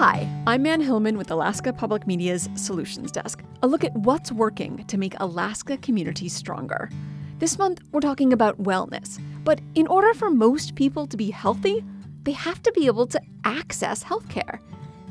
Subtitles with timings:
[0.00, 4.82] Hi, I'm Anne Hillman with Alaska Public Media's Solutions Desk, a look at what's working
[4.86, 6.88] to make Alaska communities stronger.
[7.38, 9.22] This month, we're talking about wellness.
[9.44, 11.84] But in order for most people to be healthy,
[12.22, 14.60] they have to be able to access healthcare.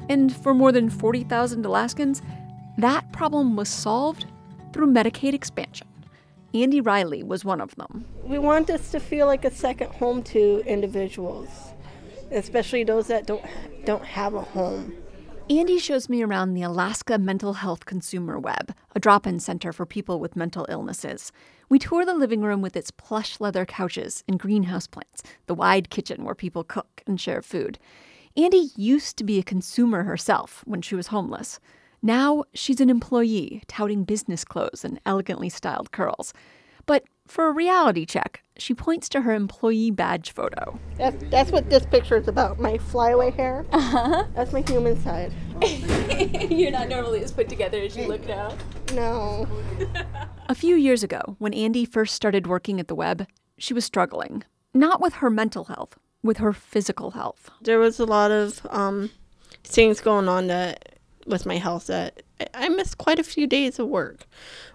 [0.09, 2.23] And for more than 40,000 Alaskans,
[2.79, 4.25] that problem was solved
[4.73, 5.85] through Medicaid expansion.
[6.55, 8.05] Andi Riley was one of them.
[8.23, 11.75] We want this to feel like a second home to individuals,
[12.31, 13.45] especially those that don't
[13.85, 14.95] don't have a home.
[15.49, 19.83] Andi shows me around the Alaska Mental Health Consumer Web, a drop in center for
[19.83, 21.31] people with mental illnesses.
[21.69, 25.89] We tour the living room with its plush leather couches and greenhouse plants, the wide
[25.89, 27.79] kitchen where people cook and share food.
[28.37, 31.59] Andi used to be a consumer herself when she was homeless.
[32.01, 36.31] Now she's an employee, touting business clothes and elegantly styled curls.
[36.89, 40.79] But for a reality check, she points to her employee badge photo.
[40.97, 43.63] That's, that's what this picture is about my flyaway hair.
[43.71, 44.23] Uh-huh.
[44.33, 45.31] That's my human side.
[46.49, 48.57] You're not normally as put together as you look now.
[48.95, 49.47] No.
[50.47, 53.27] a few years ago, when Andi first started working at the web,
[53.59, 54.43] she was struggling.
[54.73, 57.51] Not with her mental health, with her physical health.
[57.61, 59.11] There was a lot of um,
[59.63, 62.23] things going on that with my health that
[62.55, 64.25] I missed quite a few days of work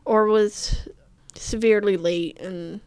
[0.05, 0.87] or was
[1.37, 2.81] severely late and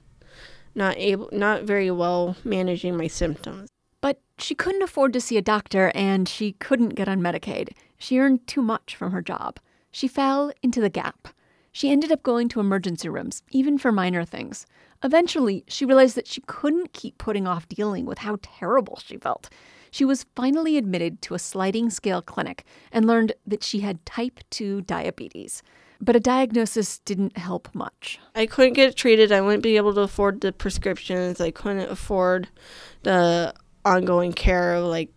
[0.75, 3.69] not able not very well managing my symptoms.
[4.01, 7.69] But she couldn't afford to see a doctor and she couldn't get on Medicaid.
[7.97, 9.59] She earned too much from her job.
[9.91, 11.29] She fell into the gap.
[11.71, 14.65] She ended up going to emergency rooms, even for minor things.
[15.03, 19.49] Eventually, she realized that she couldn't keep putting off dealing with how terrible she felt.
[19.91, 24.39] She was finally admitted to a sliding scale clinic and learned that she had type
[24.49, 25.61] 2 diabetes.
[25.99, 28.19] But a diagnosis didn't help much.
[28.35, 29.31] I couldn't get treated.
[29.31, 31.41] I wouldn't be able to afford the prescriptions.
[31.41, 32.49] I couldn't afford
[33.03, 33.53] the
[33.83, 35.09] ongoing care of like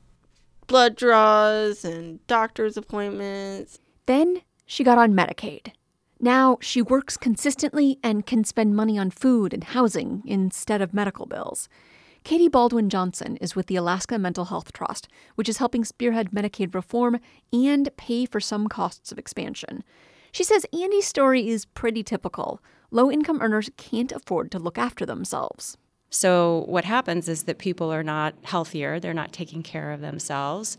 [0.66, 3.78] blood draws and doctor's appointments.
[4.06, 5.72] Then she got on Medicaid.
[6.20, 11.26] Now she works consistently and can spend money on food and housing instead of medical
[11.26, 11.69] bills.
[12.22, 16.74] Katie Baldwin Johnson is with the Alaska Mental Health Trust, which is helping spearhead Medicaid
[16.74, 17.19] reform
[17.52, 19.82] and pay for some costs of expansion.
[20.32, 22.60] She says Andi's story is pretty typical.
[22.91, 25.76] Low income earners can't afford to look after themselves.
[26.10, 30.76] So, what happens is that people are not healthier, they're not taking care of themselves.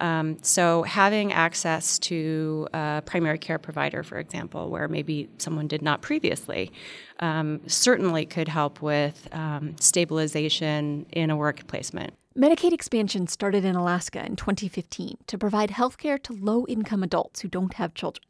[0.00, 5.82] Um, so, having access to a primary care provider, for example, where maybe someone did
[5.82, 6.72] not previously,
[7.20, 12.14] um, certainly could help with um, stabilization in a work placement.
[12.36, 17.42] Medicaid expansion started in Alaska in 2015 to provide health care to low income adults
[17.42, 18.24] who don't have children.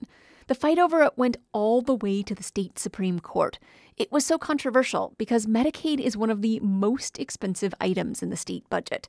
[0.46, 3.58] The fight over it went all the way to the state Supreme Court.
[3.96, 8.36] It was so controversial because Medicaid is one of the most expensive items in the
[8.36, 9.08] state budget.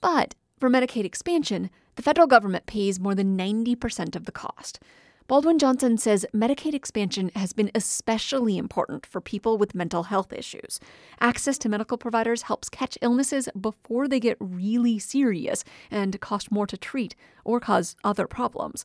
[0.00, 4.80] But for Medicaid expansion, the federal government pays more than 90% of the cost.
[5.26, 10.78] Baldwin Johnson says Medicaid expansion has been especially important for people with mental health issues.
[11.18, 16.66] Access to medical providers helps catch illnesses before they get really serious and cost more
[16.66, 18.84] to treat or cause other problems.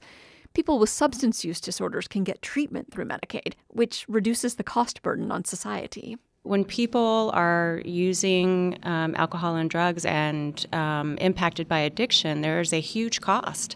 [0.60, 5.32] People with substance use disorders can get treatment through Medicaid, which reduces the cost burden
[5.32, 12.42] on society when people are using um, alcohol and drugs and um, impacted by addiction,
[12.42, 13.76] there's a huge cost.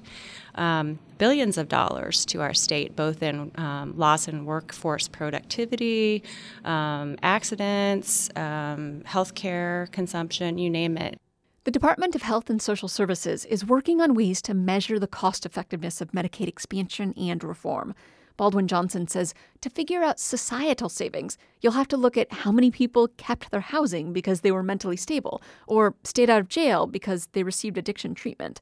[0.56, 6.24] Um, billions of dollars to our state, both in um, loss in workforce productivity,
[6.64, 11.20] um, accidents, um, healthcare consumption, you name it.
[11.66, 15.46] The Department of Health and Social Services is working on ways to measure the cost
[15.46, 17.96] effectiveness of Medicaid expansion and reform.
[18.35, 22.69] Baldwin Johnson says to figure out societal savings, you'll have to look at how many
[22.69, 27.28] people kept their housing because they were mentally stable, or stayed out of jail because
[27.28, 28.59] they received addiction treatment,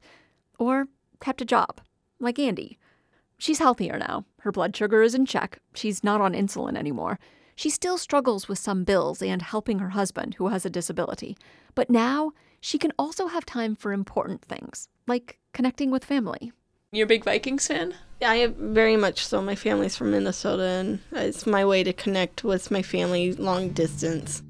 [0.60, 0.86] or
[1.20, 1.80] kept a job,
[2.20, 2.76] like Andi.
[3.36, 4.26] She's healthier now.
[4.42, 5.58] Her blood sugar is in check.
[5.74, 7.18] She's not on insulin anymore.
[7.56, 11.36] She still struggles with some bills and helping her husband, who has a disability.
[11.74, 12.32] But now
[12.62, 16.52] she can also have time for important things, like connecting with family.
[16.92, 17.92] You're a big Vikings fan?
[18.20, 19.42] Yeah, I am very much so.
[19.42, 24.44] My family's from Minnesota, and it's my way to connect with my family long distance.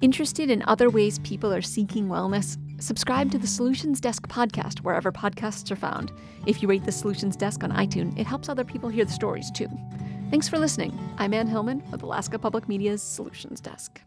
[0.00, 2.56] Interested in other ways people are seeking wellness?
[2.82, 6.10] Subscribe to the Solutions Desk podcast wherever podcasts are found.
[6.46, 9.50] If you rate the Solutions Desk on iTunes, it helps other people hear the stories
[9.50, 9.68] too.
[10.30, 10.98] Thanks for listening.
[11.18, 14.00] I'm Anne Hillman with Alaska Public Media's Solutions Desk.